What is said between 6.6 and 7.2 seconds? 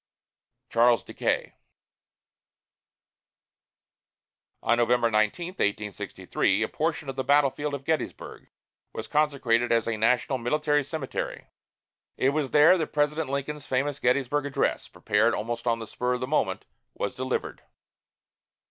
a portion of